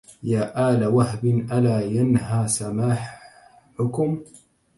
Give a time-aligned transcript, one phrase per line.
[0.23, 4.23] يا آل وهب ألا ينهى سماحكم